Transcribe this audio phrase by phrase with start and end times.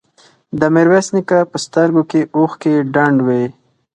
[0.59, 3.43] د ميرويس نيکه په سترګو کې اوښکې ډنډ وې.